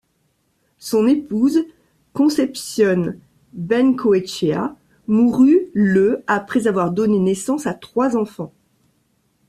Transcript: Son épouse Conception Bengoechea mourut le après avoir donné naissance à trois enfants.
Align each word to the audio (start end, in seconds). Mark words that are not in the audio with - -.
Son 0.79 1.05
épouse 1.05 1.59
Conception 2.13 3.13
Bengoechea 3.53 4.75
mourut 5.05 5.67
le 5.75 6.23
après 6.25 6.65
avoir 6.65 6.89
donné 6.89 7.19
naissance 7.19 7.67
à 7.67 7.75
trois 7.75 8.17
enfants. 8.17 8.51